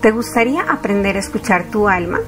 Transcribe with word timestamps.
¿Te 0.00 0.12
gustaría 0.12 0.62
aprender 0.62 1.16
a 1.16 1.18
escuchar 1.18 1.64
tu 1.64 1.86
alma? 1.86 2.20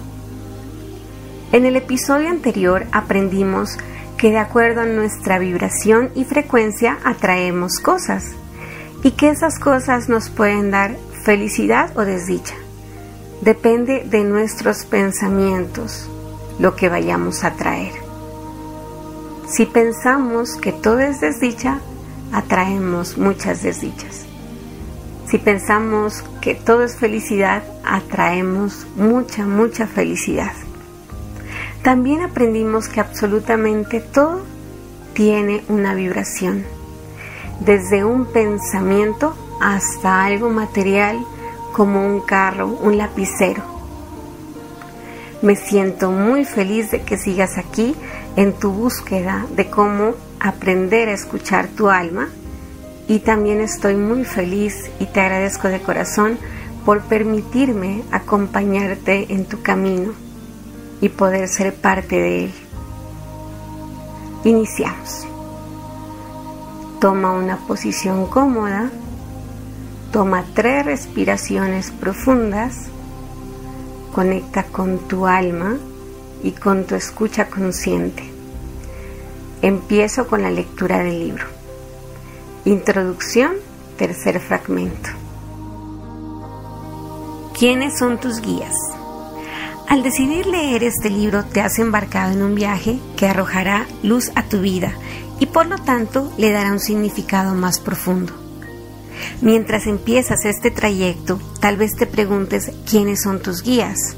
En 1.53 1.65
el 1.65 1.75
episodio 1.77 2.29
anterior 2.29 2.85
aprendimos 2.93 3.79
que 4.19 4.31
de 4.31 4.37
acuerdo 4.37 4.83
a 4.83 4.87
nuestra 4.87 5.39
vibración 5.39 6.11
y 6.15 6.25
frecuencia 6.25 6.99
atraemos 7.03 7.79
cosas 7.81 8.33
y 9.03 9.13
que 9.13 9.31
esas 9.31 9.59
cosas 9.59 10.11
nos 10.11 10.29
pueden 10.29 10.71
dar 10.71 10.97
felicidad 11.25 11.97
o 11.97 12.03
desdicha. 12.03 12.55
Depende 13.41 14.05
de 14.05 14.23
nuestros 14.23 14.85
pensamientos 14.85 16.11
lo 16.59 16.77
que 16.77 16.91
vayamos 16.91 17.43
a 17.43 17.53
traer. 17.53 17.95
Si 19.49 19.65
pensamos 19.65 20.57
que 20.57 20.73
todo 20.73 21.01
es 21.01 21.23
desdicha, 21.23 21.79
atraemos 22.35 23.17
muchas 23.17 23.63
desdichas. 23.63 24.27
Si 25.27 25.39
pensamos 25.39 26.23
que 26.43 26.55
todo 26.57 26.83
es 26.83 26.97
felicidad, 26.97 27.63
atraemos 27.85 28.87
mucha, 28.97 29.47
mucha 29.47 29.87
felicidad. 29.87 30.53
También 31.83 32.23
aprendimos 32.23 32.89
que 32.89 33.01
absolutamente 33.01 34.01
todo 34.01 34.41
tiene 35.15 35.65
una 35.69 35.95
vibración, 35.95 36.65
desde 37.61 38.05
un 38.05 38.27
pensamiento 38.27 39.37
hasta 39.61 40.25
algo 40.25 40.51
material 40.51 41.25
como 41.73 42.05
un 42.05 42.21
carro, 42.21 42.67
un 42.67 42.99
lapicero. 42.99 43.63
Me 45.43 45.55
siento 45.55 46.11
muy 46.11 46.45
feliz 46.45 46.91
de 46.91 47.03
que 47.03 47.19
sigas 47.19 47.57
aquí 47.57 47.95
en 48.35 48.53
tu 48.53 48.73
búsqueda 48.73 49.47
de 49.55 49.71
cómo 49.71 50.15
aprender 50.41 51.09
a 51.09 51.13
escuchar 51.13 51.69
tu 51.69 51.89
alma 51.89 52.29
y 53.09 53.21
también 53.21 53.61
estoy 53.61 53.97
muy 53.97 54.25
feliz 54.25 54.91
y 55.01 55.07
te 55.07 55.21
agradezco 55.21 55.69
de 55.69 55.81
corazón 55.81 56.39
por 56.85 57.03
permitirme 57.03 58.03
acompañarte 58.11 59.33
en 59.33 59.45
tu 59.45 59.63
camino 59.63 60.13
y 61.01 61.09
poder 61.09 61.49
ser 61.49 61.75
parte 61.75 62.17
de 62.17 62.45
él. 62.45 62.53
Iniciamos. 64.45 65.27
Toma 67.01 67.33
una 67.33 67.57
posición 67.57 68.27
cómoda, 68.27 68.91
toma 70.13 70.45
tres 70.55 70.87
respiraciones 70.87 71.91
profundas, 71.91 72.87
conecta 74.15 74.65
con 74.65 74.99
tu 75.09 75.27
alma 75.27 75.79
y 76.43 76.53
con 76.53 76.85
tu 76.85 76.95
escucha 76.95 77.49
consciente. 77.49 78.23
Empiezo 79.63 80.27
con 80.27 80.43
la 80.43 80.51
lectura 80.51 80.99
del 80.99 81.19
libro. 81.19 81.62
Introducción, 82.65 83.55
tercer 83.99 84.39
fragmento. 84.39 85.11
¿Quiénes 87.59 87.99
son 87.99 88.21
tus 88.21 88.41
guías? 88.41 88.77
Al 89.89 90.05
decidir 90.05 90.47
leer 90.47 90.85
este 90.85 91.11
libro 91.11 91.45
te 91.45 91.61
has 91.61 91.81
embarcado 91.81 92.33
en 92.33 92.41
un 92.41 92.55
viaje 92.55 93.01
que 93.17 93.27
arrojará 93.27 93.89
luz 94.05 94.31
a 94.37 94.45
tu 94.45 94.61
vida 94.61 94.93
y 95.41 95.47
por 95.47 95.67
lo 95.67 95.77
tanto 95.77 96.33
le 96.39 96.53
dará 96.53 96.71
un 96.71 96.79
significado 96.79 97.57
más 97.57 97.81
profundo. 97.81 98.33
Mientras 99.41 99.89
empiezas 99.89 100.45
este 100.45 100.71
trayecto, 100.71 101.41
tal 101.59 101.77
vez 101.77 101.97
te 101.97 102.07
preguntes 102.07 102.71
quiénes 102.89 103.23
son 103.23 103.43
tus 103.43 103.65
guías. 103.65 104.17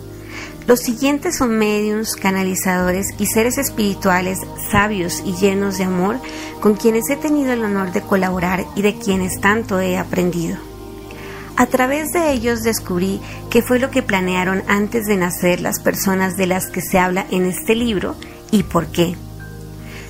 Los 0.67 0.81
siguientes 0.81 1.37
son 1.37 1.59
mediums, 1.59 2.17
canalizadores 2.17 3.09
y 3.19 3.27
seres 3.27 3.59
espirituales 3.59 4.39
sabios 4.71 5.23
y 5.27 5.34
llenos 5.34 5.77
de 5.77 5.84
amor 5.84 6.17
con 6.61 6.75
quienes 6.75 7.11
he 7.11 7.17
tenido 7.17 7.53
el 7.53 7.62
honor 7.62 7.93
de 7.93 8.01
colaborar 8.01 8.65
y 8.75 8.81
de 8.81 8.97
quienes 8.97 9.41
tanto 9.41 9.79
he 9.79 9.98
aprendido. 9.98 10.56
A 11.56 11.67
través 11.67 12.12
de 12.12 12.33
ellos 12.33 12.62
descubrí 12.62 13.21
qué 13.51 13.61
fue 13.61 13.79
lo 13.79 13.91
que 13.91 14.03
planearon 14.03 14.62
antes 14.67 15.05
de 15.05 15.19
nacer 15.19 15.61
las 15.61 15.81
personas 15.81 16.37
de 16.39 16.47
las 16.47 16.67
que 16.69 16.81
se 16.81 16.99
habla 16.99 17.27
en 17.31 17.45
este 17.45 17.75
libro 17.75 18.17
y 18.51 18.62
por 18.62 18.87
qué. 18.87 19.17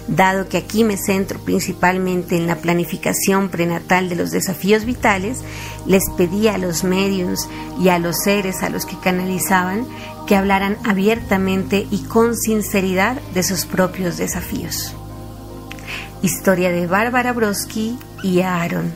Dado 0.06 0.48
que 0.48 0.58
aquí 0.58 0.84
me 0.84 0.98
centro 0.98 1.38
principalmente 1.40 2.36
en 2.36 2.46
la 2.46 2.56
planificación 2.56 3.48
prenatal 3.48 4.10
de 4.10 4.16
los 4.16 4.30
desafíos 4.30 4.84
vitales, 4.84 5.38
les 5.86 6.02
pedí 6.16 6.46
a 6.48 6.58
los 6.58 6.84
medios 6.84 7.48
y 7.80 7.88
a 7.88 7.98
los 7.98 8.16
seres 8.22 8.62
a 8.62 8.68
los 8.68 8.84
que 8.84 8.98
canalizaban 8.98 9.86
que 10.26 10.36
hablaran 10.36 10.78
abiertamente 10.84 11.86
y 11.90 12.04
con 12.04 12.36
sinceridad 12.36 13.20
de 13.34 13.42
sus 13.42 13.66
propios 13.66 14.16
desafíos. 14.16 14.94
Historia 16.22 16.70
de 16.70 16.86
Bárbara 16.86 17.32
Broski 17.32 17.98
y 18.22 18.40
Aaron. 18.40 18.92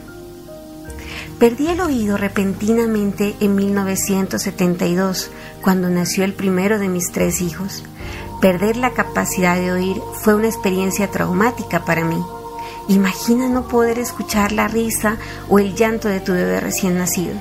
Perdí 1.39 1.69
el 1.69 1.81
oído 1.81 2.17
repentinamente 2.17 3.37
en 3.41 3.55
1972, 3.55 5.31
cuando 5.63 5.89
nació 5.89 6.25
el 6.25 6.35
primero 6.35 6.79
de 6.79 6.89
mis 6.89 7.13
tres 7.13 7.41
hijos. 7.41 7.85
Perder 8.41 8.77
la 8.77 8.91
capacidad 8.91 9.57
de 9.57 9.71
oír 9.71 9.97
fue 10.23 10.35
una 10.35 10.49
experiencia 10.49 11.11
traumática 11.11 11.85
para 11.85 12.05
mí. 12.05 12.21
Imagina 12.89 13.49
no 13.49 13.69
poder 13.69 13.99
escuchar 13.99 14.53
la 14.53 14.67
risa 14.67 15.19
o 15.49 15.59
el 15.59 15.75
llanto 15.75 16.09
de 16.09 16.21
tu 16.21 16.33
bebé 16.33 16.59
recién 16.61 16.97
nacido. 16.97 17.35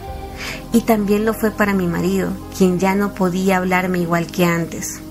Y 0.73 0.81
también 0.81 1.25
lo 1.25 1.33
fue 1.33 1.51
para 1.51 1.73
mi 1.73 1.87
marido, 1.87 2.29
quien 2.57 2.79
ya 2.79 2.95
no 2.95 3.13
podía 3.13 3.57
hablarme 3.57 3.99
igual 3.99 4.27
que 4.27 4.45
antes. 4.45 5.01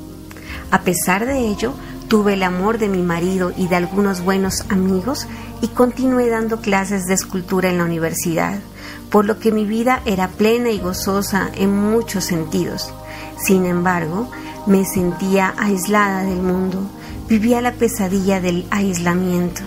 A 0.70 0.82
pesar 0.82 1.26
de 1.26 1.38
ello, 1.38 1.75
tuve 2.09 2.34
el 2.34 2.42
amor 2.42 2.78
de 2.78 2.88
mi 2.88 3.03
marido 3.03 3.53
y 3.56 3.69
de 3.69 3.76
algunos 3.76 4.22
buenos 4.22 4.65
amigos 4.69 5.26
y 5.60 5.69
continué 5.69 6.28
dando 6.28 6.60
clases 6.60 7.06
de 7.06 7.15
escultura 7.15 7.69
en 7.69 7.78
la 7.78 7.84
universidad, 7.84 8.59
por 9.10 9.25
lo 9.25 9.38
que 9.38 9.53
mi 9.53 9.65
vida 9.65 10.03
era 10.04 10.28
plena 10.28 10.70
y 10.70 10.78
gozosa 10.78 11.50
en 11.54 11.75
muchos 11.75 12.25
sentidos. 12.25 12.92
Sin 13.44 13.65
embargo, 13.65 14.31
me 14.66 14.84
sentía 14.84 15.54
aislada 15.59 16.22
del 16.22 16.42
mundo, 16.42 16.81
vivía 17.28 17.60
la 17.60 17.72
pesadilla 17.72 18.41
del 18.41 18.66
aislamiento. 18.70 19.62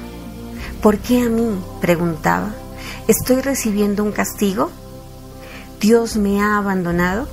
¿Por 0.81 0.98
qué 0.98 1.22
a 1.22 1.30
mí? 1.30 1.59
preguntaba. 1.81 2.53
¿Estoy 3.08 3.42
recibiendo 3.42 4.03
un 4.03 4.12
castigo? 4.12 4.69
¿Dios 5.79 6.17
me 6.17 6.41
ha 6.41 6.57
abandonado? 6.57 7.28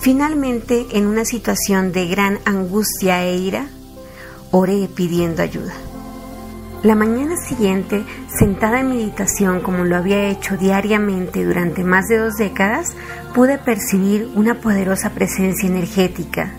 Finalmente, 0.00 0.86
en 0.92 1.06
una 1.06 1.24
situación 1.24 1.92
de 1.92 2.06
gran 2.06 2.38
angustia 2.44 3.24
e 3.24 3.36
ira, 3.36 3.66
oré 4.50 4.88
pidiendo 4.94 5.42
ayuda. 5.42 5.72
La 6.82 6.94
mañana 6.94 7.36
siguiente, 7.36 8.04
sentada 8.38 8.80
en 8.80 8.88
meditación 8.88 9.60
como 9.60 9.84
lo 9.84 9.96
había 9.96 10.28
hecho 10.28 10.56
diariamente 10.56 11.44
durante 11.44 11.84
más 11.84 12.08
de 12.08 12.18
dos 12.18 12.34
décadas, 12.34 12.88
pude 13.34 13.58
percibir 13.58 14.30
una 14.34 14.60
poderosa 14.60 15.10
presencia 15.10 15.68
energética 15.68 16.52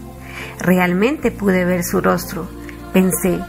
Realmente 0.59 1.31
pude 1.31 1.65
ver 1.65 1.83
su 1.83 2.01
rostro. 2.01 2.47
Pensé, 2.93 3.39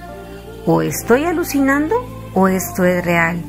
o 0.67 0.83
estoy 0.83 1.25
alucinando 1.25 1.95
o 2.35 2.49
esto 2.49 2.85
es 2.85 3.05
real, 3.05 3.41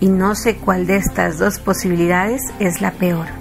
y 0.00 0.08
no 0.08 0.34
sé 0.34 0.56
cuál 0.56 0.86
de 0.86 0.96
estas 0.96 1.38
dos 1.38 1.58
posibilidades 1.58 2.40
es 2.58 2.80
la 2.80 2.92
peor. 2.92 3.39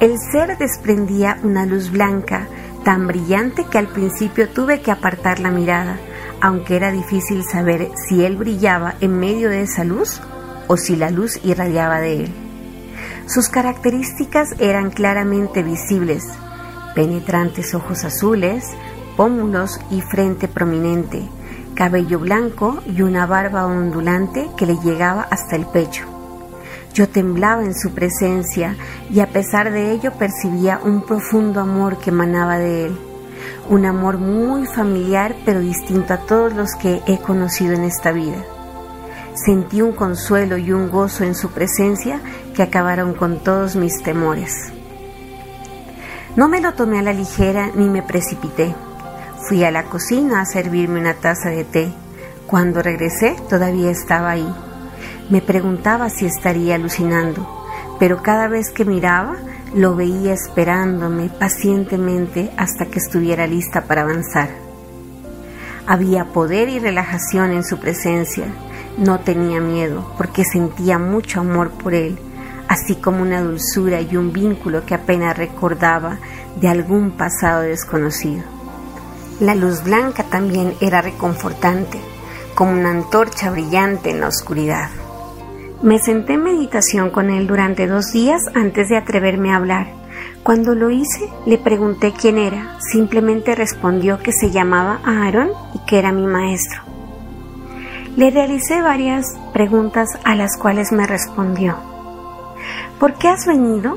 El 0.00 0.18
ser 0.18 0.56
desprendía 0.56 1.38
una 1.42 1.66
luz 1.66 1.90
blanca 1.90 2.48
tan 2.84 3.06
brillante 3.06 3.66
que 3.70 3.76
al 3.76 3.86
principio 3.86 4.48
tuve 4.48 4.80
que 4.80 4.90
apartar 4.90 5.40
la 5.40 5.50
mirada, 5.50 5.98
aunque 6.40 6.76
era 6.76 6.90
difícil 6.90 7.44
saber 7.44 7.90
si 8.08 8.24
él 8.24 8.38
brillaba 8.38 8.94
en 9.02 9.18
medio 9.18 9.50
de 9.50 9.60
esa 9.60 9.84
luz 9.84 10.22
o 10.68 10.78
si 10.78 10.96
la 10.96 11.10
luz 11.10 11.38
irradiaba 11.44 12.00
de 12.00 12.24
él. 12.24 12.32
Sus 13.26 13.50
características 13.50 14.48
eran 14.58 14.90
claramente 14.90 15.62
visibles, 15.62 16.24
penetrantes 16.94 17.74
ojos 17.74 18.02
azules, 18.04 18.64
pómulos 19.18 19.78
y 19.90 20.00
frente 20.00 20.48
prominente, 20.48 21.28
cabello 21.74 22.18
blanco 22.20 22.82
y 22.86 23.02
una 23.02 23.26
barba 23.26 23.66
ondulante 23.66 24.48
que 24.56 24.64
le 24.64 24.76
llegaba 24.76 25.28
hasta 25.30 25.56
el 25.56 25.66
pecho. 25.66 26.09
Yo 26.92 27.08
temblaba 27.08 27.62
en 27.62 27.74
su 27.74 27.92
presencia 27.92 28.76
y 29.10 29.20
a 29.20 29.28
pesar 29.28 29.70
de 29.70 29.92
ello 29.92 30.12
percibía 30.12 30.80
un 30.82 31.02
profundo 31.02 31.60
amor 31.60 31.98
que 31.98 32.10
emanaba 32.10 32.58
de 32.58 32.86
él, 32.86 32.98
un 33.68 33.86
amor 33.86 34.18
muy 34.18 34.66
familiar 34.66 35.36
pero 35.44 35.60
distinto 35.60 36.14
a 36.14 36.18
todos 36.18 36.52
los 36.52 36.74
que 36.74 37.00
he 37.06 37.18
conocido 37.18 37.74
en 37.74 37.84
esta 37.84 38.10
vida. 38.10 38.44
Sentí 39.34 39.80
un 39.80 39.92
consuelo 39.92 40.58
y 40.58 40.72
un 40.72 40.90
gozo 40.90 41.22
en 41.24 41.36
su 41.36 41.50
presencia 41.50 42.20
que 42.54 42.64
acabaron 42.64 43.14
con 43.14 43.38
todos 43.38 43.76
mis 43.76 44.02
temores. 44.02 44.72
No 46.36 46.48
me 46.48 46.60
lo 46.60 46.74
tomé 46.74 46.98
a 46.98 47.02
la 47.02 47.12
ligera 47.12 47.70
ni 47.74 47.88
me 47.88 48.02
precipité. 48.02 48.74
Fui 49.48 49.64
a 49.64 49.70
la 49.70 49.84
cocina 49.84 50.40
a 50.40 50.46
servirme 50.46 51.00
una 51.00 51.14
taza 51.14 51.50
de 51.50 51.64
té. 51.64 51.92
Cuando 52.46 52.82
regresé 52.82 53.36
todavía 53.48 53.90
estaba 53.90 54.30
ahí. 54.30 54.69
Me 55.30 55.40
preguntaba 55.40 56.10
si 56.10 56.26
estaría 56.26 56.74
alucinando, 56.74 57.48
pero 57.98 58.22
cada 58.22 58.48
vez 58.48 58.70
que 58.70 58.84
miraba 58.84 59.36
lo 59.74 59.94
veía 59.96 60.34
esperándome 60.34 61.28
pacientemente 61.28 62.50
hasta 62.56 62.86
que 62.86 62.98
estuviera 62.98 63.46
lista 63.46 63.84
para 63.84 64.02
avanzar. 64.02 64.50
Había 65.86 66.26
poder 66.26 66.68
y 66.68 66.78
relajación 66.78 67.52
en 67.52 67.64
su 67.64 67.78
presencia. 67.78 68.44
No 68.98 69.20
tenía 69.20 69.60
miedo 69.60 70.12
porque 70.18 70.44
sentía 70.44 70.98
mucho 70.98 71.40
amor 71.40 71.70
por 71.70 71.94
él 71.94 72.18
así 72.70 72.94
como 72.94 73.20
una 73.22 73.42
dulzura 73.42 74.00
y 74.00 74.16
un 74.16 74.32
vínculo 74.32 74.86
que 74.86 74.94
apenas 74.94 75.36
recordaba 75.36 76.18
de 76.60 76.68
algún 76.68 77.10
pasado 77.10 77.62
desconocido. 77.62 78.44
La 79.40 79.56
luz 79.56 79.82
blanca 79.82 80.22
también 80.22 80.74
era 80.80 81.02
reconfortante, 81.02 82.00
como 82.54 82.70
una 82.70 82.90
antorcha 82.90 83.50
brillante 83.50 84.10
en 84.10 84.20
la 84.20 84.28
oscuridad. 84.28 84.88
Me 85.82 85.98
senté 85.98 86.34
en 86.34 86.42
meditación 86.42 87.08
con 87.08 87.30
él 87.30 87.46
durante 87.46 87.86
dos 87.86 88.12
días 88.12 88.42
antes 88.54 88.90
de 88.90 88.98
atreverme 88.98 89.50
a 89.50 89.56
hablar. 89.56 89.86
Cuando 90.42 90.74
lo 90.74 90.90
hice, 90.90 91.30
le 91.46 91.56
pregunté 91.56 92.12
quién 92.12 92.36
era. 92.36 92.78
Simplemente 92.80 93.54
respondió 93.54 94.18
que 94.18 94.32
se 94.32 94.50
llamaba 94.50 95.00
Aaron 95.06 95.48
y 95.74 95.78
que 95.86 95.98
era 95.98 96.12
mi 96.12 96.26
maestro. 96.26 96.82
Le 98.14 98.30
realicé 98.30 98.82
varias 98.82 99.24
preguntas 99.54 100.10
a 100.24 100.34
las 100.34 100.58
cuales 100.58 100.92
me 100.92 101.06
respondió. 101.06 101.76
¿Por 102.98 103.14
qué 103.14 103.28
has 103.28 103.46
venido? 103.46 103.96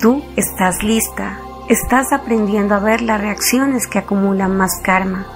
Tú 0.00 0.22
estás 0.36 0.84
lista, 0.84 1.40
estás 1.68 2.12
aprendiendo 2.12 2.76
a 2.76 2.78
ver 2.78 3.02
las 3.02 3.20
reacciones 3.20 3.88
que 3.88 3.98
acumulan 3.98 4.56
más 4.56 4.80
karma. 4.84 5.26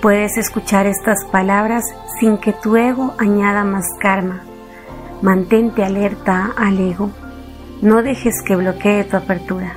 Puedes 0.00 0.36
escuchar 0.36 0.86
estas 0.86 1.24
palabras 1.24 1.82
sin 2.20 2.38
que 2.38 2.52
tu 2.52 2.76
ego 2.76 3.14
añada 3.18 3.64
más 3.64 3.86
karma. 3.98 4.42
Mantente 5.22 5.82
alerta 5.82 6.52
al 6.56 6.78
ego. 6.78 7.10
No 7.80 8.02
dejes 8.02 8.42
que 8.42 8.56
bloquee 8.56 9.04
tu 9.04 9.16
apertura. 9.16 9.74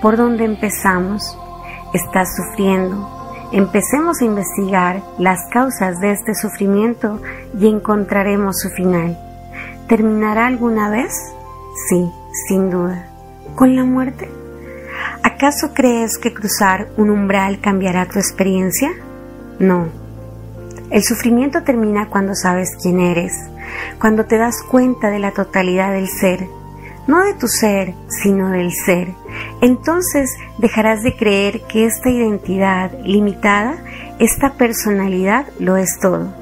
¿Por 0.00 0.16
dónde 0.16 0.44
empezamos? 0.44 1.36
Estás 1.92 2.28
sufriendo. 2.36 3.18
Empecemos 3.52 4.20
a 4.20 4.24
investigar 4.24 5.02
las 5.18 5.38
causas 5.50 5.98
de 6.00 6.12
este 6.12 6.34
sufrimiento 6.34 7.20
y 7.58 7.66
encontraremos 7.66 8.60
su 8.60 8.68
final. 8.70 9.18
¿Terminará 9.88 10.46
alguna 10.46 10.90
vez? 10.90 11.12
Sí, 11.88 12.10
sin 12.46 12.70
duda. 12.70 13.06
¿Con 13.56 13.74
la 13.74 13.84
muerte? 13.84 14.30
¿Acaso 15.22 15.72
crees 15.74 16.18
que 16.18 16.34
cruzar 16.34 16.88
un 16.96 17.10
umbral 17.10 17.60
cambiará 17.60 18.06
tu 18.06 18.18
experiencia? 18.18 18.90
No. 19.58 19.88
El 20.90 21.02
sufrimiento 21.02 21.62
termina 21.62 22.08
cuando 22.08 22.34
sabes 22.34 22.70
quién 22.82 23.00
eres, 23.00 23.32
cuando 24.00 24.26
te 24.26 24.38
das 24.38 24.62
cuenta 24.62 25.10
de 25.10 25.18
la 25.18 25.32
totalidad 25.32 25.92
del 25.92 26.08
ser, 26.08 26.48
no 27.06 27.24
de 27.24 27.34
tu 27.34 27.48
ser, 27.48 27.94
sino 28.08 28.50
del 28.50 28.72
ser, 28.72 29.14
entonces 29.60 30.36
dejarás 30.58 31.02
de 31.02 31.16
creer 31.16 31.62
que 31.62 31.86
esta 31.86 32.10
identidad 32.10 32.92
limitada, 33.02 33.76
esta 34.18 34.54
personalidad 34.54 35.46
lo 35.58 35.76
es 35.76 35.98
todo. 36.00 36.32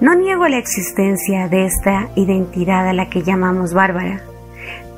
No 0.00 0.14
niego 0.14 0.46
la 0.48 0.58
existencia 0.58 1.48
de 1.48 1.66
esta 1.66 2.08
identidad 2.14 2.88
a 2.88 2.92
la 2.92 3.10
que 3.10 3.22
llamamos 3.22 3.74
bárbara, 3.74 4.22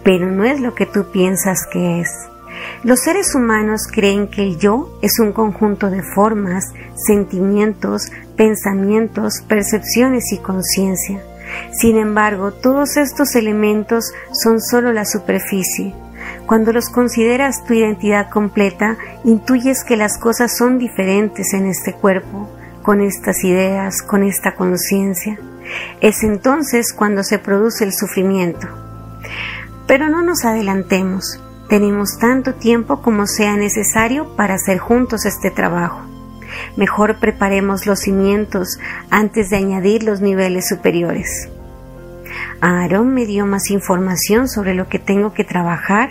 pero 0.04 0.30
no 0.30 0.44
es 0.44 0.60
lo 0.60 0.74
que 0.74 0.86
tú 0.86 1.10
piensas 1.10 1.66
que 1.72 2.00
es. 2.00 2.08
Los 2.82 3.00
seres 3.00 3.34
humanos 3.34 3.82
creen 3.90 4.28
que 4.28 4.42
el 4.42 4.58
yo 4.58 4.98
es 5.02 5.18
un 5.18 5.32
conjunto 5.32 5.90
de 5.90 6.02
formas, 6.14 6.64
sentimientos, 6.94 8.10
pensamientos, 8.36 9.42
percepciones 9.48 10.32
y 10.32 10.38
conciencia. 10.38 11.22
Sin 11.72 11.96
embargo, 11.96 12.52
todos 12.52 12.96
estos 12.96 13.34
elementos 13.34 14.12
son 14.32 14.60
solo 14.60 14.92
la 14.92 15.04
superficie. 15.04 15.94
Cuando 16.46 16.72
los 16.72 16.88
consideras 16.88 17.64
tu 17.64 17.74
identidad 17.74 18.30
completa, 18.30 18.96
intuyes 19.24 19.84
que 19.84 19.96
las 19.96 20.18
cosas 20.18 20.56
son 20.56 20.78
diferentes 20.78 21.52
en 21.54 21.66
este 21.66 21.92
cuerpo, 21.92 22.48
con 22.82 23.00
estas 23.00 23.44
ideas, 23.44 24.02
con 24.02 24.22
esta 24.22 24.54
conciencia. 24.54 25.38
Es 26.00 26.22
entonces 26.22 26.92
cuando 26.92 27.24
se 27.24 27.38
produce 27.38 27.84
el 27.84 27.92
sufrimiento. 27.92 28.68
Pero 29.86 30.08
no 30.08 30.22
nos 30.22 30.44
adelantemos. 30.44 31.40
Tenemos 31.68 32.18
tanto 32.18 32.54
tiempo 32.54 33.02
como 33.02 33.26
sea 33.26 33.56
necesario 33.56 34.36
para 34.36 34.54
hacer 34.54 34.78
juntos 34.78 35.26
este 35.26 35.50
trabajo. 35.50 36.15
Mejor 36.76 37.16
preparemos 37.18 37.86
los 37.86 38.00
cimientos 38.00 38.78
antes 39.10 39.50
de 39.50 39.56
añadir 39.56 40.02
los 40.02 40.20
niveles 40.20 40.68
superiores. 40.68 41.48
Aarón 42.60 43.14
me 43.14 43.26
dio 43.26 43.46
más 43.46 43.70
información 43.70 44.48
sobre 44.48 44.74
lo 44.74 44.88
que 44.88 44.98
tengo 44.98 45.32
que 45.32 45.44
trabajar, 45.44 46.10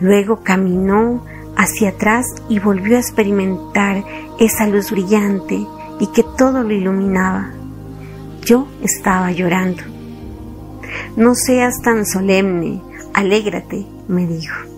luego 0.00 0.42
caminó 0.42 1.24
hacia 1.56 1.90
atrás 1.90 2.26
y 2.48 2.58
volvió 2.60 2.96
a 2.96 3.00
experimentar 3.00 4.04
esa 4.38 4.66
luz 4.66 4.90
brillante 4.90 5.66
y 6.00 6.06
que 6.08 6.24
todo 6.36 6.62
lo 6.62 6.72
iluminaba. 6.72 7.50
Yo 8.42 8.68
estaba 8.82 9.32
llorando. 9.32 9.82
No 11.16 11.34
seas 11.34 11.80
tan 11.82 12.06
solemne, 12.06 12.80
alégrate, 13.12 13.86
me 14.06 14.26
dijo. 14.26 14.77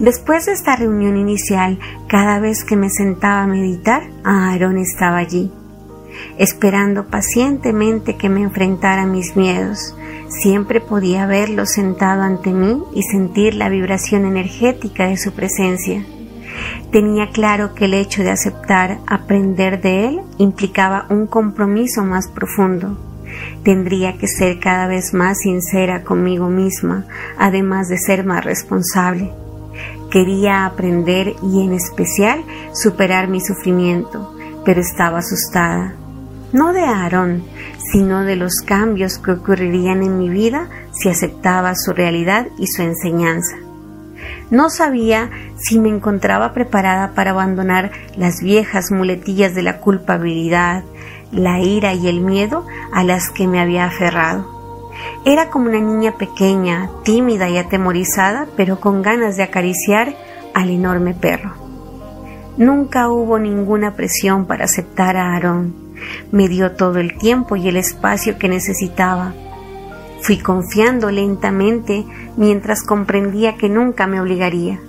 Después 0.00 0.46
de 0.46 0.52
esta 0.52 0.76
reunión 0.76 1.18
inicial, 1.18 1.78
cada 2.08 2.40
vez 2.40 2.64
que 2.64 2.74
me 2.74 2.88
sentaba 2.88 3.42
a 3.42 3.46
meditar, 3.46 4.02
Aarón 4.24 4.78
estaba 4.78 5.18
allí, 5.18 5.52
esperando 6.38 7.08
pacientemente 7.08 8.16
que 8.16 8.30
me 8.30 8.40
enfrentara 8.40 9.02
a 9.02 9.06
mis 9.06 9.36
miedos. 9.36 9.94
Siempre 10.28 10.80
podía 10.80 11.26
verlo 11.26 11.66
sentado 11.66 12.22
ante 12.22 12.50
mí 12.50 12.82
y 12.94 13.02
sentir 13.02 13.54
la 13.54 13.68
vibración 13.68 14.24
energética 14.24 15.06
de 15.06 15.18
su 15.18 15.32
presencia. 15.32 16.02
Tenía 16.90 17.28
claro 17.28 17.74
que 17.74 17.84
el 17.84 17.92
hecho 17.92 18.22
de 18.22 18.30
aceptar 18.30 19.00
aprender 19.06 19.82
de 19.82 20.06
él 20.06 20.20
implicaba 20.38 21.04
un 21.10 21.26
compromiso 21.26 22.04
más 22.04 22.26
profundo. 22.26 22.98
Tendría 23.64 24.16
que 24.16 24.28
ser 24.28 24.60
cada 24.60 24.86
vez 24.86 25.12
más 25.12 25.40
sincera 25.40 26.04
conmigo 26.04 26.48
misma, 26.48 27.04
además 27.36 27.88
de 27.88 27.98
ser 27.98 28.24
más 28.24 28.46
responsable. 28.46 29.30
Quería 30.10 30.66
aprender 30.66 31.36
y 31.40 31.64
en 31.64 31.72
especial 31.72 32.44
superar 32.74 33.28
mi 33.28 33.40
sufrimiento, 33.40 34.34
pero 34.64 34.80
estaba 34.80 35.18
asustada. 35.18 35.94
No 36.52 36.72
de 36.72 36.82
Aarón, 36.82 37.44
sino 37.92 38.22
de 38.22 38.34
los 38.34 38.56
cambios 38.66 39.18
que 39.18 39.30
ocurrirían 39.30 40.02
en 40.02 40.18
mi 40.18 40.28
vida 40.28 40.68
si 40.92 41.08
aceptaba 41.08 41.74
su 41.76 41.92
realidad 41.92 42.48
y 42.58 42.66
su 42.66 42.82
enseñanza. 42.82 43.56
No 44.50 44.68
sabía 44.68 45.30
si 45.56 45.78
me 45.78 45.88
encontraba 45.88 46.52
preparada 46.52 47.12
para 47.14 47.30
abandonar 47.30 47.92
las 48.16 48.42
viejas 48.42 48.90
muletillas 48.90 49.54
de 49.54 49.62
la 49.62 49.78
culpabilidad, 49.78 50.82
la 51.30 51.60
ira 51.60 51.94
y 51.94 52.08
el 52.08 52.20
miedo 52.20 52.66
a 52.92 53.04
las 53.04 53.30
que 53.30 53.46
me 53.46 53.60
había 53.60 53.84
aferrado. 53.84 54.59
Era 55.24 55.50
como 55.50 55.68
una 55.68 55.80
niña 55.80 56.12
pequeña, 56.16 56.90
tímida 57.04 57.50
y 57.50 57.58
atemorizada, 57.58 58.46
pero 58.56 58.80
con 58.80 59.02
ganas 59.02 59.36
de 59.36 59.42
acariciar 59.42 60.14
al 60.54 60.70
enorme 60.70 61.12
perro. 61.12 61.52
Nunca 62.56 63.10
hubo 63.10 63.38
ninguna 63.38 63.94
presión 63.94 64.46
para 64.46 64.64
aceptar 64.64 65.16
a 65.16 65.34
Aarón. 65.34 65.74
Me 66.32 66.48
dio 66.48 66.72
todo 66.72 66.98
el 66.98 67.18
tiempo 67.18 67.56
y 67.56 67.68
el 67.68 67.76
espacio 67.76 68.38
que 68.38 68.48
necesitaba. 68.48 69.34
Fui 70.22 70.38
confiando 70.38 71.10
lentamente 71.10 72.04
mientras 72.36 72.82
comprendía 72.82 73.56
que 73.56 73.68
nunca 73.68 74.06
me 74.06 74.20
obligaría. 74.20 74.80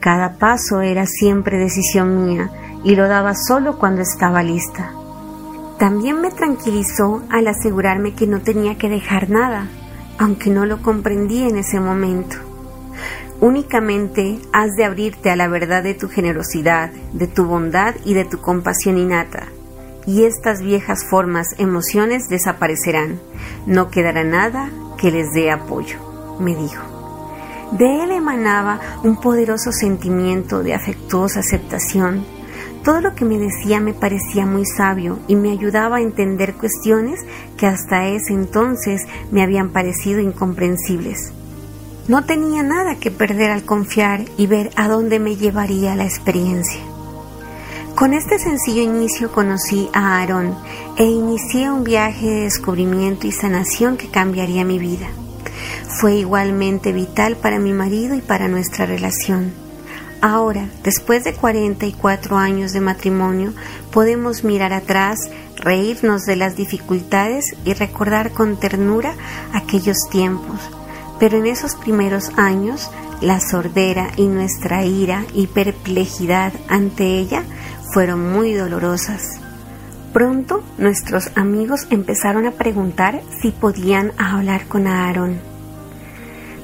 Cada 0.00 0.38
paso 0.38 0.80
era 0.80 1.06
siempre 1.06 1.58
decisión 1.58 2.24
mía 2.24 2.50
y 2.84 2.96
lo 2.96 3.08
daba 3.08 3.34
solo 3.34 3.78
cuando 3.78 4.02
estaba 4.02 4.42
lista. 4.42 4.92
También 5.78 6.20
me 6.20 6.30
tranquilizó 6.30 7.22
al 7.30 7.46
asegurarme 7.46 8.14
que 8.14 8.26
no 8.26 8.40
tenía 8.40 8.76
que 8.76 8.88
dejar 8.88 9.30
nada, 9.30 9.68
aunque 10.18 10.50
no 10.50 10.66
lo 10.66 10.82
comprendí 10.82 11.44
en 11.44 11.56
ese 11.56 11.78
momento. 11.78 12.36
Únicamente 13.40 14.40
has 14.52 14.72
de 14.72 14.84
abrirte 14.84 15.30
a 15.30 15.36
la 15.36 15.46
verdad 15.46 15.84
de 15.84 15.94
tu 15.94 16.08
generosidad, 16.08 16.90
de 17.12 17.28
tu 17.28 17.44
bondad 17.44 17.94
y 18.04 18.14
de 18.14 18.24
tu 18.24 18.40
compasión 18.40 18.98
innata, 18.98 19.46
y 20.04 20.24
estas 20.24 20.62
viejas 20.62 21.04
formas, 21.08 21.46
emociones 21.58 22.28
desaparecerán. 22.28 23.20
No 23.66 23.90
quedará 23.90 24.24
nada 24.24 24.70
que 24.96 25.12
les 25.12 25.30
dé 25.32 25.52
apoyo, 25.52 25.98
me 26.40 26.56
dijo. 26.56 26.82
De 27.70 28.02
él 28.02 28.10
emanaba 28.10 28.80
un 29.04 29.20
poderoso 29.20 29.70
sentimiento 29.70 30.64
de 30.64 30.74
afectuosa 30.74 31.40
aceptación, 31.40 32.24
todo 32.88 33.02
lo 33.02 33.14
que 33.14 33.26
me 33.26 33.38
decía 33.38 33.80
me 33.80 33.92
parecía 33.92 34.46
muy 34.46 34.64
sabio 34.64 35.18
y 35.28 35.36
me 35.36 35.50
ayudaba 35.50 35.98
a 35.98 36.00
entender 36.00 36.54
cuestiones 36.54 37.20
que 37.58 37.66
hasta 37.66 38.08
ese 38.08 38.32
entonces 38.32 39.02
me 39.30 39.42
habían 39.42 39.68
parecido 39.74 40.20
incomprensibles. 40.20 41.34
No 42.08 42.24
tenía 42.24 42.62
nada 42.62 42.94
que 42.94 43.10
perder 43.10 43.50
al 43.50 43.64
confiar 43.64 44.24
y 44.38 44.46
ver 44.46 44.70
a 44.74 44.88
dónde 44.88 45.18
me 45.18 45.36
llevaría 45.36 45.94
la 45.96 46.06
experiencia. 46.06 46.80
Con 47.94 48.14
este 48.14 48.38
sencillo 48.38 48.80
inicio 48.80 49.32
conocí 49.32 49.90
a 49.92 50.16
Aarón 50.16 50.54
e 50.96 51.04
inicié 51.04 51.70
un 51.70 51.84
viaje 51.84 52.24
de 52.24 52.40
descubrimiento 52.44 53.26
y 53.26 53.32
sanación 53.32 53.98
que 53.98 54.08
cambiaría 54.08 54.64
mi 54.64 54.78
vida. 54.78 55.08
Fue 56.00 56.14
igualmente 56.14 56.92
vital 56.92 57.36
para 57.36 57.58
mi 57.58 57.74
marido 57.74 58.14
y 58.14 58.22
para 58.22 58.48
nuestra 58.48 58.86
relación. 58.86 59.67
Ahora, 60.20 60.68
después 60.82 61.22
de 61.22 61.34
44 61.34 62.36
años 62.36 62.72
de 62.72 62.80
matrimonio, 62.80 63.52
podemos 63.92 64.42
mirar 64.42 64.72
atrás, 64.72 65.30
reírnos 65.56 66.24
de 66.24 66.34
las 66.34 66.56
dificultades 66.56 67.54
y 67.64 67.72
recordar 67.74 68.32
con 68.32 68.58
ternura 68.58 69.14
aquellos 69.52 69.96
tiempos. 70.10 70.58
Pero 71.20 71.38
en 71.38 71.46
esos 71.46 71.76
primeros 71.76 72.30
años, 72.36 72.90
la 73.20 73.40
sordera 73.40 74.10
y 74.16 74.26
nuestra 74.26 74.84
ira 74.84 75.24
y 75.34 75.46
perplejidad 75.46 76.52
ante 76.68 77.18
ella 77.18 77.44
fueron 77.92 78.32
muy 78.32 78.54
dolorosas. 78.54 79.40
Pronto 80.12 80.64
nuestros 80.78 81.30
amigos 81.36 81.86
empezaron 81.90 82.46
a 82.46 82.52
preguntar 82.52 83.20
si 83.40 83.52
podían 83.52 84.12
hablar 84.18 84.66
con 84.66 84.88
Aarón. 84.88 85.38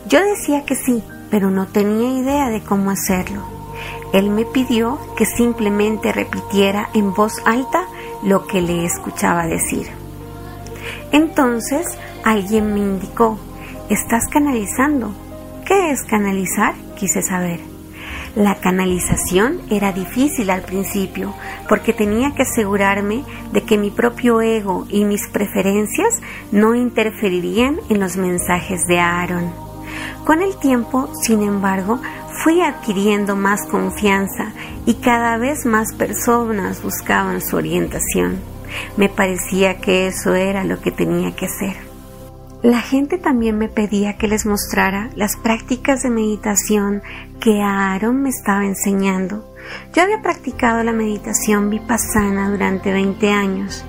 Yo 0.09 0.21
decía 0.25 0.65
que 0.65 0.75
sí, 0.75 1.03
pero 1.35 1.51
no 1.51 1.67
tenía 1.67 2.17
idea 2.17 2.49
de 2.49 2.63
cómo 2.63 2.93
hacerlo. 2.93 3.43
Él 4.13 4.31
me 4.31 4.45
pidió 4.45 5.01
que 5.17 5.27
simplemente 5.27 6.13
repitiera 6.13 6.91
en 6.95 7.13
voz 7.13 7.43
alta 7.45 7.89
lo 8.23 8.47
que 8.47 8.63
le 8.63 8.85
escuchaba 8.85 9.49
decir. 9.49 9.89
Entonces 11.11 11.89
alguien 12.23 12.73
me 12.73 12.79
indicó, 12.79 13.37
estás 13.91 14.29
canalizando. 14.29 15.11
¿Qué 15.67 15.91
es 15.91 16.05
canalizar? 16.05 16.77
Quise 16.97 17.21
saber. 17.21 17.59
La 18.37 18.55
canalización 18.61 19.61
era 19.71 19.91
difícil 19.91 20.51
al 20.51 20.63
principio 20.63 21.35
porque 21.69 21.93
tenía 21.93 22.33
que 22.37 22.43
asegurarme 22.43 23.25
de 23.51 23.65
que 23.65 23.77
mi 23.77 23.91
propio 23.91 24.41
ego 24.41 24.87
y 24.89 25.05
mis 25.05 25.27
preferencias 25.27 26.21
no 26.53 26.77
interferirían 26.77 27.81
en 27.89 27.99
los 27.99 28.17
mensajes 28.17 28.87
de 28.87 29.01
Aaron. 29.01 29.64
Con 30.25 30.41
el 30.41 30.57
tiempo, 30.57 31.11
sin 31.23 31.43
embargo, 31.43 32.01
fui 32.43 32.63
adquiriendo 32.63 33.37
más 33.37 33.67
confianza 33.67 34.53
y 34.87 34.95
cada 34.95 35.37
vez 35.37 35.67
más 35.67 35.95
personas 35.95 36.83
buscaban 36.83 37.43
su 37.43 37.57
orientación. 37.57 38.39
Me 38.97 39.09
parecía 39.09 39.81
que 39.81 40.07
eso 40.07 40.35
era 40.35 40.65
lo 40.65 40.81
que 40.81 40.91
tenía 40.91 41.37
que 41.37 41.47
hacer. 41.47 41.77
La 42.63 42.81
gente 42.81 43.19
también 43.19 43.59
me 43.59 43.69
pedía 43.69 44.17
que 44.17 44.27
les 44.27 44.47
mostrara 44.47 45.11
las 45.15 45.37
prácticas 45.37 46.03
de 46.03 46.09
meditación 46.09 47.03
que 47.39 47.61
Aaron 47.61 48.23
me 48.23 48.31
estaba 48.31 48.65
enseñando. 48.65 49.45
Yo 49.95 50.03
había 50.03 50.23
practicado 50.23 50.83
la 50.83 50.93
meditación 50.93 51.69
vipassana 51.69 52.51
durante 52.51 52.91
20 52.91 53.31
años. 53.31 53.85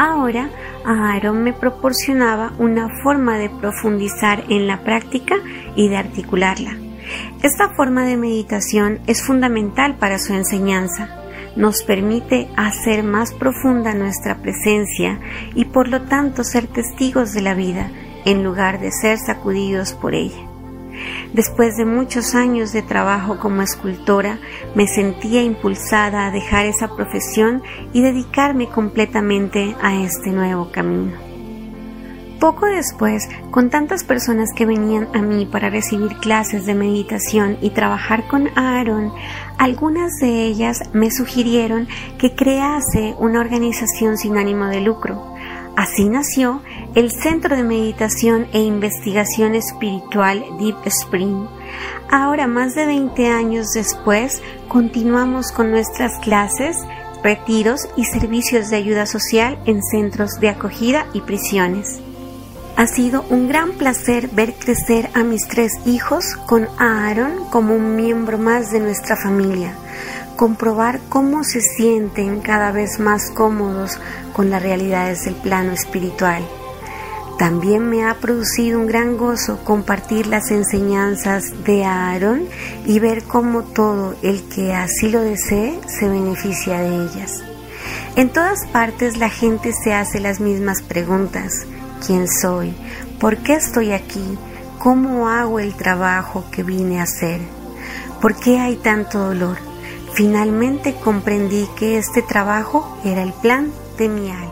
Ahora 0.00 0.48
Aaron 0.86 1.42
me 1.42 1.52
proporcionaba 1.52 2.54
una 2.58 2.88
forma 3.02 3.36
de 3.36 3.50
profundizar 3.50 4.44
en 4.48 4.66
la 4.66 4.82
práctica 4.82 5.34
y 5.76 5.90
de 5.90 5.98
articularla. 5.98 6.74
Esta 7.42 7.74
forma 7.74 8.06
de 8.06 8.16
meditación 8.16 9.00
es 9.06 9.22
fundamental 9.22 9.96
para 9.96 10.18
su 10.18 10.32
enseñanza. 10.32 11.20
Nos 11.54 11.82
permite 11.82 12.48
hacer 12.56 13.02
más 13.02 13.34
profunda 13.34 13.92
nuestra 13.92 14.36
presencia 14.36 15.20
y 15.54 15.66
por 15.66 15.88
lo 15.88 16.00
tanto 16.00 16.44
ser 16.44 16.66
testigos 16.66 17.34
de 17.34 17.42
la 17.42 17.52
vida 17.52 17.90
en 18.24 18.42
lugar 18.42 18.80
de 18.80 18.92
ser 18.92 19.18
sacudidos 19.18 19.92
por 19.92 20.14
ella. 20.14 20.48
Después 21.32 21.76
de 21.76 21.84
muchos 21.84 22.34
años 22.34 22.72
de 22.72 22.82
trabajo 22.82 23.38
como 23.38 23.62
escultora, 23.62 24.40
me 24.74 24.88
sentía 24.88 25.42
impulsada 25.42 26.26
a 26.26 26.30
dejar 26.32 26.66
esa 26.66 26.88
profesión 26.96 27.62
y 27.92 28.02
dedicarme 28.02 28.68
completamente 28.68 29.76
a 29.80 29.94
este 29.94 30.30
nuevo 30.30 30.72
camino. 30.72 31.30
Poco 32.40 32.66
después, 32.66 33.28
con 33.50 33.70
tantas 33.70 34.02
personas 34.02 34.48
que 34.56 34.66
venían 34.66 35.08
a 35.14 35.20
mí 35.20 35.46
para 35.46 35.70
recibir 35.70 36.16
clases 36.16 36.66
de 36.66 36.74
meditación 36.74 37.58
y 37.60 37.70
trabajar 37.70 38.26
con 38.26 38.48
Aaron, 38.56 39.12
algunas 39.58 40.14
de 40.20 40.46
ellas 40.46 40.80
me 40.94 41.10
sugirieron 41.10 41.86
que 42.18 42.34
crease 42.34 43.14
una 43.18 43.40
organización 43.40 44.16
sin 44.16 44.38
ánimo 44.38 44.66
de 44.66 44.80
lucro 44.80 45.34
Así 45.76 46.08
nació 46.08 46.62
el 46.94 47.10
Centro 47.10 47.56
de 47.56 47.62
Meditación 47.62 48.46
e 48.52 48.60
Investigación 48.60 49.54
Espiritual 49.54 50.44
Deep 50.58 50.76
Spring. 50.86 51.46
Ahora, 52.10 52.46
más 52.46 52.74
de 52.74 52.86
20 52.86 53.28
años 53.28 53.68
después, 53.74 54.42
continuamos 54.68 55.52
con 55.52 55.70
nuestras 55.70 56.18
clases, 56.18 56.76
retiros 57.22 57.88
y 57.96 58.04
servicios 58.04 58.70
de 58.70 58.76
ayuda 58.76 59.06
social 59.06 59.58
en 59.66 59.82
centros 59.82 60.40
de 60.40 60.48
acogida 60.48 61.06
y 61.14 61.20
prisiones. 61.20 62.00
Ha 62.76 62.86
sido 62.86 63.24
un 63.30 63.48
gran 63.48 63.72
placer 63.72 64.28
ver 64.28 64.54
crecer 64.54 65.10
a 65.14 65.22
mis 65.22 65.46
tres 65.46 65.72
hijos 65.86 66.34
con 66.46 66.66
Aaron 66.78 67.44
como 67.50 67.74
un 67.74 67.94
miembro 67.94 68.38
más 68.38 68.70
de 68.70 68.80
nuestra 68.80 69.16
familia 69.16 69.74
comprobar 70.40 71.00
cómo 71.10 71.44
se 71.44 71.60
sienten 71.60 72.40
cada 72.40 72.72
vez 72.72 72.98
más 72.98 73.30
cómodos 73.30 73.98
con 74.32 74.48
las 74.48 74.62
realidades 74.62 75.26
del 75.26 75.34
plano 75.34 75.72
espiritual. 75.72 76.42
También 77.38 77.90
me 77.90 78.06
ha 78.08 78.14
producido 78.14 78.80
un 78.80 78.86
gran 78.86 79.18
gozo 79.18 79.62
compartir 79.64 80.28
las 80.28 80.50
enseñanzas 80.50 81.62
de 81.64 81.84
Aarón 81.84 82.46
y 82.86 83.00
ver 83.00 83.24
cómo 83.24 83.64
todo 83.64 84.14
el 84.22 84.42
que 84.48 84.72
así 84.72 85.10
lo 85.10 85.20
desee 85.20 85.78
se 85.86 86.08
beneficia 86.08 86.80
de 86.80 87.04
ellas. 87.04 87.42
En 88.16 88.30
todas 88.30 88.66
partes 88.72 89.18
la 89.18 89.28
gente 89.28 89.74
se 89.74 89.92
hace 89.92 90.20
las 90.20 90.40
mismas 90.40 90.80
preguntas. 90.80 91.66
¿Quién 92.06 92.26
soy? 92.26 92.74
¿Por 93.20 93.36
qué 93.36 93.56
estoy 93.56 93.92
aquí? 93.92 94.38
¿Cómo 94.78 95.28
hago 95.28 95.60
el 95.60 95.74
trabajo 95.74 96.46
que 96.50 96.62
vine 96.62 96.98
a 96.98 97.02
hacer? 97.02 97.42
¿Por 98.22 98.36
qué 98.36 98.58
hay 98.58 98.76
tanto 98.76 99.18
dolor? 99.18 99.69
Finalmente 100.12 100.94
comprendí 100.94 101.68
que 101.78 101.96
este 101.96 102.20
trabajo 102.20 102.98
era 103.04 103.22
el 103.22 103.32
plan 103.32 103.70
de 103.96 104.08
mi 104.08 104.30
alma. 104.30 104.50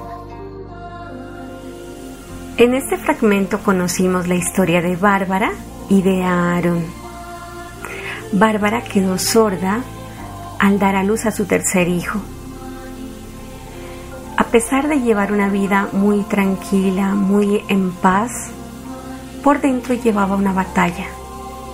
En 2.57 2.75
este 2.75 2.97
fragmento 2.97 3.59
conocimos 3.61 4.29
la 4.29 4.37
historia 4.37 4.81
de 4.81 4.97
Bárbara 4.97 5.53
y 5.89 6.03
de 6.03 6.23
Aaron. 6.23 6.85
Bárbara 8.33 8.83
quedó 8.83 9.19
sorda 9.19 9.83
al 10.59 10.79
dar 10.79 10.97
a 10.97 11.03
luz 11.03 11.27
a 11.27 11.33
su 11.33 11.45
tercer 11.45 11.89
hijo. 11.89 12.21
A 14.37 14.45
pesar 14.45 14.89
de 14.89 15.01
llevar 15.01 15.33
una 15.33 15.49
vida 15.49 15.89
muy 15.93 16.23
tranquila, 16.23 17.15
muy 17.15 17.65
en 17.69 17.91
paz, 17.91 18.31
por 19.43 19.61
dentro 19.61 19.95
llevaba 19.95 20.37
una 20.37 20.53
batalla 20.53 21.07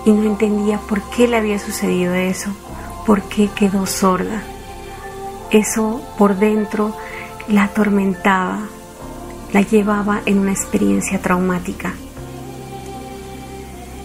y 0.05 0.11
no 0.11 0.23
entendía 0.23 0.79
por 0.79 1.01
qué 1.11 1.27
le 1.27 1.37
había 1.37 1.59
sucedido 1.59 2.13
eso 2.15 2.51
por 3.05 3.21
qué 3.23 3.49
quedó 3.55 3.85
sorda. 3.85 4.43
Eso 5.51 6.01
por 6.17 6.37
dentro 6.37 6.95
la 7.47 7.65
atormentaba, 7.65 8.59
la 9.53 9.61
llevaba 9.61 10.21
en 10.25 10.39
una 10.39 10.51
experiencia 10.51 11.21
traumática. 11.21 11.93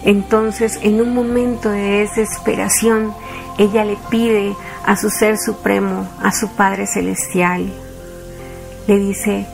Entonces, 0.03 0.79
en 0.81 1.01
un 1.01 1.13
momento 1.13 1.69
de 1.69 1.99
desesperación, 1.99 3.13
ella 3.57 3.85
le 3.85 3.97
pide 4.09 4.55
a 4.85 4.95
su 4.95 5.09
Ser 5.09 5.37
Supremo, 5.37 6.07
a 6.21 6.31
su 6.31 6.49
Padre 6.49 6.87
Celestial, 6.87 7.71
le 8.87 8.97
dice, 8.97 9.45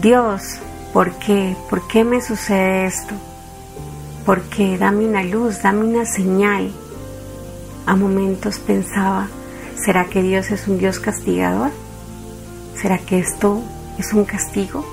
Dios, 0.00 0.58
¿por 0.92 1.12
qué? 1.12 1.56
¿Por 1.70 1.86
qué 1.86 2.04
me 2.04 2.20
sucede 2.20 2.86
esto? 2.86 3.14
¿Por 4.24 4.42
qué? 4.42 4.76
Dame 4.76 5.06
una 5.06 5.22
luz, 5.22 5.62
dame 5.62 5.84
una 5.84 6.04
señal. 6.04 6.72
A 7.86 7.94
momentos 7.94 8.58
pensaba, 8.58 9.28
¿será 9.84 10.06
que 10.06 10.22
Dios 10.22 10.50
es 10.50 10.66
un 10.66 10.78
Dios 10.78 10.98
castigador? 10.98 11.70
¿Será 12.74 12.98
que 12.98 13.20
esto 13.20 13.62
es 13.96 14.12
un 14.12 14.24
castigo? 14.24 14.84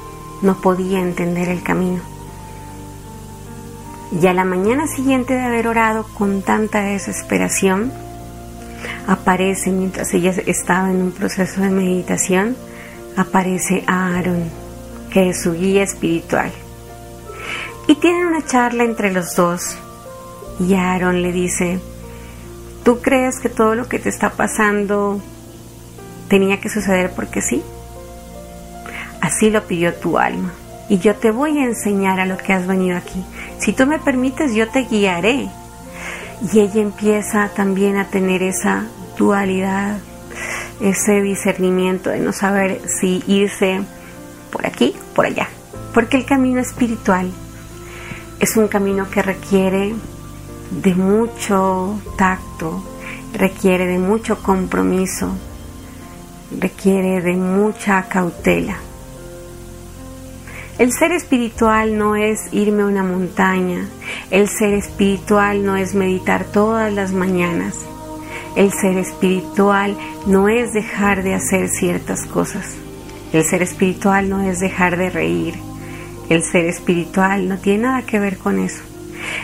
No 0.43 0.61
podía 0.61 0.99
entender 0.99 1.49
el 1.49 1.63
camino. 1.63 2.01
Y 4.21 4.27
a 4.27 4.33
la 4.33 4.45
mañana 4.45 4.85
siguiente 4.85 5.33
de 5.33 5.41
haber 5.41 5.67
orado 5.67 6.05
con 6.13 6.43
tanta 6.43 6.81
desesperación, 6.81 7.91
aparece 9.07 9.71
mientras 9.71 10.13
ella 10.13 10.31
estaba 10.45 10.91
en 10.91 11.01
un 11.01 11.11
proceso 11.11 11.61
de 11.61 11.71
meditación, 11.71 12.55
aparece 13.17 13.83
Aaron, 13.87 14.51
que 15.09 15.29
es 15.29 15.41
su 15.41 15.53
guía 15.53 15.81
espiritual. 15.81 16.51
Y 17.87 17.95
tienen 17.95 18.27
una 18.27 18.45
charla 18.45 18.83
entre 18.83 19.11
los 19.11 19.35
dos. 19.35 19.77
Y 20.59 20.75
Aaron 20.75 21.23
le 21.23 21.31
dice, 21.31 21.79
¿Tú 22.83 22.99
crees 22.99 23.39
que 23.39 23.47
todo 23.47 23.75
lo 23.75 23.87
que 23.87 23.97
te 23.97 24.09
está 24.09 24.31
pasando 24.31 25.21
tenía 26.27 26.59
que 26.59 26.69
suceder 26.69 27.11
porque 27.15 27.41
sí? 27.41 27.63
Así 29.21 29.49
lo 29.49 29.63
pidió 29.63 29.93
tu 29.93 30.17
alma. 30.17 30.51
Y 30.89 30.97
yo 30.97 31.15
te 31.15 31.31
voy 31.31 31.59
a 31.59 31.63
enseñar 31.63 32.19
a 32.19 32.25
lo 32.25 32.37
que 32.37 32.51
has 32.51 32.67
venido 32.67 32.97
aquí. 32.97 33.23
Si 33.57 33.71
tú 33.71 33.87
me 33.87 33.99
permites, 33.99 34.53
yo 34.53 34.67
te 34.67 34.81
guiaré. 34.81 35.47
Y 36.51 36.59
ella 36.59 36.81
empieza 36.81 37.49
también 37.55 37.95
a 37.95 38.09
tener 38.09 38.43
esa 38.43 38.83
dualidad, 39.17 39.99
ese 40.81 41.21
discernimiento 41.21 42.09
de 42.09 42.19
no 42.19 42.33
saber 42.33 42.81
si 42.85 43.23
irse 43.27 43.79
por 44.51 44.65
aquí 44.65 44.93
o 44.99 45.13
por 45.13 45.25
allá. 45.25 45.47
Porque 45.93 46.17
el 46.17 46.25
camino 46.25 46.59
espiritual 46.59 47.31
es 48.41 48.57
un 48.57 48.67
camino 48.67 49.09
que 49.09 49.21
requiere 49.21 49.95
de 50.81 50.95
mucho 50.95 52.01
tacto, 52.17 52.83
requiere 53.33 53.85
de 53.85 53.99
mucho 53.99 54.41
compromiso, 54.41 55.31
requiere 56.59 57.21
de 57.21 57.33
mucha 57.33 58.03
cautela. 58.09 58.77
El 60.79 60.91
ser 60.91 61.11
espiritual 61.11 61.97
no 61.97 62.15
es 62.15 62.51
irme 62.51 62.81
a 62.81 62.87
una 62.87 63.03
montaña, 63.03 63.87
el 64.31 64.49
ser 64.49 64.73
espiritual 64.73 65.63
no 65.63 65.75
es 65.75 65.93
meditar 65.93 66.45
todas 66.45 66.91
las 66.91 67.13
mañanas, 67.13 67.75
el 68.55 68.71
ser 68.71 68.97
espiritual 68.97 69.95
no 70.25 70.49
es 70.49 70.73
dejar 70.73 71.21
de 71.21 71.35
hacer 71.35 71.69
ciertas 71.69 72.25
cosas, 72.25 72.75
el 73.31 73.43
ser 73.43 73.61
espiritual 73.61 74.27
no 74.29 74.41
es 74.41 74.59
dejar 74.59 74.97
de 74.97 75.11
reír, 75.11 75.53
el 76.29 76.43
ser 76.43 76.65
espiritual 76.65 77.47
no 77.47 77.59
tiene 77.59 77.83
nada 77.83 78.01
que 78.01 78.19
ver 78.19 78.39
con 78.39 78.57
eso. 78.57 78.81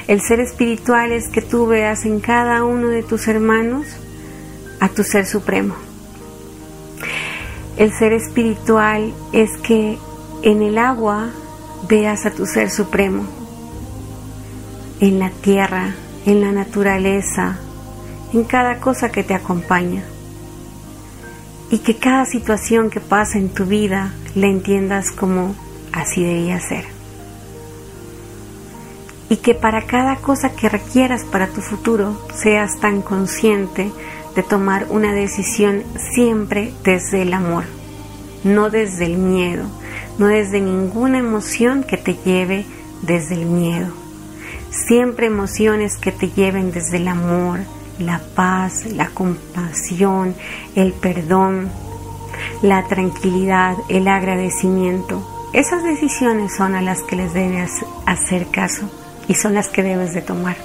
El 0.08 0.22
ser 0.22 0.40
espiritual 0.40 1.12
es 1.12 1.28
que 1.30 1.42
tú 1.42 1.68
veas 1.68 2.06
en 2.06 2.20
cada 2.20 2.64
uno 2.64 2.88
de 2.90 3.04
tus 3.04 3.28
hermanos 3.28 3.86
a 4.80 4.90
tu 4.90 5.04
ser 5.04 5.26
supremo. 5.26 5.76
El 7.78 7.94
ser 7.94 8.14
espiritual 8.14 9.14
es 9.32 9.58
que 9.58 9.98
en 10.42 10.62
el 10.62 10.78
agua 10.78 11.30
veas 11.88 12.26
a 12.26 12.32
tu 12.32 12.46
ser 12.46 12.70
supremo, 12.70 13.26
en 15.00 15.20
la 15.20 15.30
tierra, 15.30 15.96
en 16.26 16.42
la 16.42 16.52
naturaleza, 16.52 17.58
en 18.34 18.44
cada 18.44 18.80
cosa 18.80 19.12
que 19.12 19.24
te 19.24 19.34
acompaña. 19.34 20.04
Y 21.72 21.80
que 21.80 21.98
cada 21.98 22.26
situación 22.26 22.90
que 22.90 23.00
pasa 23.00 23.38
en 23.38 23.50
tu 23.50 23.66
vida 23.66 24.12
la 24.36 24.48
entiendas 24.48 25.12
como 25.12 25.56
así 25.94 26.24
debía 26.24 26.60
ser. 26.60 26.99
Y 29.30 29.38
que 29.38 29.54
para 29.54 29.86
cada 29.86 30.16
cosa 30.16 30.52
que 30.56 30.70
requieras 30.70 31.24
para 31.24 31.48
tu 31.48 31.62
futuro 31.62 32.20
seas 32.34 32.80
tan 32.80 33.02
consciente 33.04 33.92
de 34.36 34.44
tomar 34.44 34.88
una 34.90 35.14
decisión 35.14 35.84
siempre 36.14 36.74
desde 36.84 37.22
el 37.22 37.34
amor, 37.34 37.66
no 38.44 38.70
desde 38.70 39.06
el 39.06 39.18
miedo, 39.18 39.66
no 40.18 40.28
desde 40.28 40.62
ninguna 40.62 41.20
emoción 41.20 41.84
que 41.84 41.98
te 41.98 42.16
lleve 42.26 42.66
desde 43.04 43.36
el 43.36 43.46
miedo. 43.46 43.94
Siempre 44.72 45.28
emociones 45.28 45.98
que 45.98 46.12
te 46.12 46.30
lleven 46.30 46.72
desde 46.72 46.98
el 46.98 47.08
amor, 47.08 47.60
la 48.00 48.22
paz, 48.36 48.86
la 48.86 49.10
compasión, 49.10 50.36
el 50.76 50.94
perdón, 50.94 51.70
la 52.62 52.88
tranquilidad, 52.88 53.76
el 53.90 54.08
agradecimiento. 54.08 55.50
Esas 55.54 55.84
decisiones 55.84 56.56
son 56.56 56.76
a 56.76 56.82
las 56.82 57.02
que 57.04 57.16
les 57.16 57.34
debes 57.34 57.72
hacer 58.06 58.48
caso 58.48 58.90
y 59.30 59.36
son 59.36 59.54
las 59.54 59.70
que 59.70 59.84
debes 59.84 60.14
de 60.14 60.22
tomar. 60.22 60.58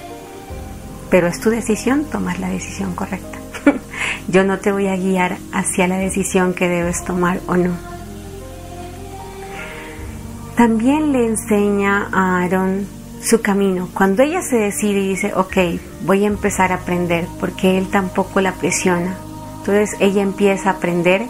Pero 1.09 1.27
es 1.27 1.39
tu 1.39 1.49
decisión 1.49 2.03
tomar 2.03 2.39
la 2.39 2.49
decisión 2.49 2.93
correcta. 2.95 3.39
Yo 4.27 4.43
no 4.43 4.59
te 4.59 4.73
voy 4.73 4.87
a 4.87 4.97
guiar 4.97 5.37
hacia 5.53 5.87
la 5.87 5.97
decisión 5.97 6.53
que 6.53 6.67
debes 6.67 7.05
tomar 7.05 7.39
o 7.47 7.55
no 7.55 7.95
también 10.55 11.11
le 11.11 11.25
enseña 11.25 12.07
a 12.13 12.41
Aaron 12.41 12.87
su 13.21 13.41
camino. 13.41 13.89
Cuando 13.93 14.23
ella 14.23 14.41
se 14.41 14.55
decide 14.55 15.01
y 15.01 15.09
dice, 15.09 15.33
ok, 15.35 15.57
voy 16.05 16.23
a 16.23 16.27
empezar 16.27 16.71
a 16.71 16.75
aprender, 16.75 17.27
porque 17.39 17.77
él 17.77 17.89
tampoco 17.89 18.39
la 18.39 18.53
presiona. 18.53 19.15
Entonces 19.59 19.97
ella 19.99 20.21
empieza 20.21 20.69
a 20.69 20.73
aprender 20.73 21.23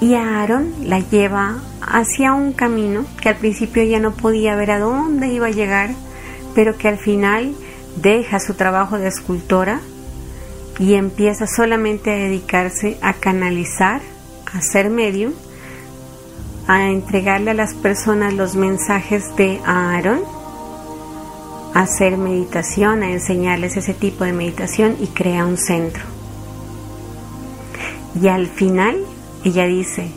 y 0.00 0.14
a 0.14 0.42
Aaron 0.42 0.72
la 0.82 0.98
lleva 0.98 1.58
hacia 1.80 2.32
un 2.32 2.52
camino 2.52 3.04
que 3.20 3.28
al 3.28 3.36
principio 3.36 3.82
ella 3.82 4.00
no 4.00 4.12
podía 4.12 4.56
ver 4.56 4.72
a 4.72 4.78
dónde 4.78 5.28
iba 5.28 5.46
a 5.46 5.50
llegar, 5.50 5.90
pero 6.54 6.76
que 6.76 6.88
al 6.88 6.98
final 6.98 7.54
deja 7.96 8.40
su 8.40 8.54
trabajo 8.54 8.98
de 8.98 9.08
escultora 9.08 9.80
y 10.78 10.94
empieza 10.94 11.46
solamente 11.46 12.10
a 12.10 12.16
dedicarse 12.16 12.96
a 13.02 13.14
canalizar, 13.14 14.00
a 14.52 14.60
ser 14.62 14.90
medio 14.90 15.32
a 16.70 16.88
entregarle 16.88 17.50
a 17.50 17.54
las 17.54 17.74
personas 17.74 18.32
los 18.32 18.54
mensajes 18.54 19.34
de 19.34 19.60
Aaron, 19.66 20.20
a 21.74 21.80
hacer 21.80 22.16
meditación, 22.16 23.02
a 23.02 23.10
enseñarles 23.10 23.76
ese 23.76 23.92
tipo 23.92 24.22
de 24.22 24.32
meditación 24.32 24.96
y 25.00 25.08
crea 25.08 25.46
un 25.46 25.56
centro. 25.56 26.04
Y 28.22 28.28
al 28.28 28.46
final 28.46 29.04
ella 29.44 29.66
dice, 29.66 30.12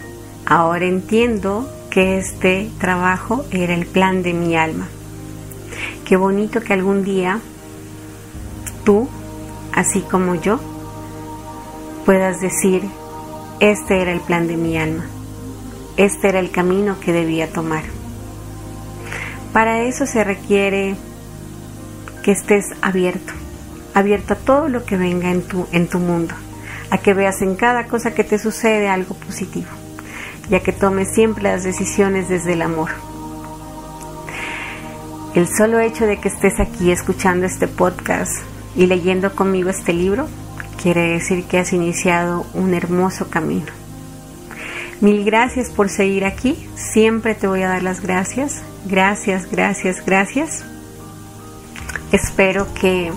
ahora 0.45 0.85
entiendo 0.85 1.67
que 1.89 2.19
este 2.19 2.69
trabajo 2.79 3.45
era 3.49 3.73
el 3.73 3.87
plan 3.87 4.21
de 4.21 4.33
mi 4.33 4.55
alma. 4.55 4.87
Qué 6.05 6.17
bonito 6.17 6.61
que 6.61 6.73
algún 6.73 7.03
día 7.03 7.39
tú, 8.83 9.07
así 9.73 10.01
como 10.01 10.35
yo, 10.35 10.59
puedas 12.05 12.41
decir, 12.41 12.83
este 13.59 14.01
era 14.01 14.11
el 14.11 14.19
plan 14.19 14.47
de 14.47 14.57
mi 14.57 14.77
alma. 14.77 15.05
Este 15.95 16.27
era 16.27 16.39
el 16.39 16.51
camino 16.51 16.99
que 16.99 17.13
debía 17.13 17.51
tomar. 17.51 17.83
Para 19.53 19.83
eso 19.83 20.05
se 20.05 20.23
requiere 20.23 20.95
que 22.23 22.31
estés 22.31 22.65
abierto, 22.81 23.33
abierto 23.93 24.33
a 24.33 24.37
todo 24.37 24.67
lo 24.67 24.83
que 24.85 24.97
venga 24.97 25.31
en 25.31 25.43
tu, 25.43 25.67
en 25.71 25.87
tu 25.87 25.99
mundo, 25.99 26.33
a 26.89 26.97
que 26.97 27.13
veas 27.13 27.41
en 27.41 27.55
cada 27.55 27.85
cosa 27.85 28.13
que 28.13 28.23
te 28.23 28.39
sucede 28.39 28.89
algo 28.89 29.15
positivo, 29.15 29.69
ya 30.49 30.59
que 30.61 30.73
tomes 30.73 31.13
siempre 31.13 31.43
las 31.43 31.63
decisiones 31.63 32.27
desde 32.27 32.53
el 32.53 32.63
amor. 32.63 33.12
El 35.35 35.47
solo 35.47 35.79
hecho 35.79 36.05
de 36.05 36.17
que 36.17 36.27
estés 36.27 36.59
aquí 36.59 36.91
escuchando 36.91 37.45
este 37.45 37.67
podcast 37.67 38.31
y 38.75 38.85
leyendo 38.85 39.35
conmigo 39.35 39.69
este 39.69 39.93
libro 39.93 40.27
quiere 40.81 41.09
decir 41.09 41.45
que 41.45 41.59
has 41.59 41.73
iniciado 41.73 42.45
un 42.53 42.73
hermoso 42.73 43.29
camino 43.29 43.83
Mil 45.03 45.25
gracias 45.25 45.69
por 45.69 45.89
seguir 45.89 46.23
aquí. 46.23 46.55
Siempre 46.75 47.35
te 47.35 47.45
voy 47.45 47.61
a 47.61 47.67
dar 47.67 47.83
las 47.83 47.99
gracias. 47.99 48.61
Gracias, 48.85 49.51
gracias, 49.51 50.05
gracias. 50.05 50.63
Espero 52.13 52.73
que 52.73 53.11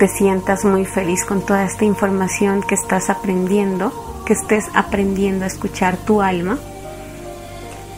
te 0.00 0.08
sientas 0.08 0.64
muy 0.64 0.86
feliz 0.86 1.24
con 1.24 1.46
toda 1.46 1.64
esta 1.64 1.84
información 1.84 2.62
que 2.62 2.74
estás 2.74 3.10
aprendiendo, 3.10 3.92
que 4.26 4.32
estés 4.32 4.64
aprendiendo 4.74 5.44
a 5.44 5.46
escuchar 5.46 5.96
tu 5.98 6.20
alma. 6.20 6.58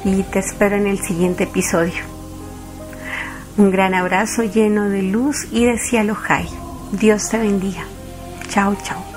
Y 0.04 0.22
te 0.24 0.40
espero 0.40 0.76
en 0.76 0.86
el 0.86 0.98
siguiente 0.98 1.44
episodio. 1.44 2.19
Un 3.60 3.70
gran 3.70 3.92
abrazo 3.92 4.42
lleno 4.42 4.88
de 4.88 5.02
luz 5.02 5.46
y 5.52 5.66
de 5.66 5.76
cielo 5.76 6.14
high. 6.14 6.48
Dios 6.92 7.28
te 7.28 7.36
bendiga. 7.36 7.84
Chao, 8.48 8.74
chao. 8.82 9.09